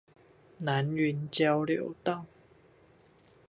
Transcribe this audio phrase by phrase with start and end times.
[0.57, 2.25] 南雲交流道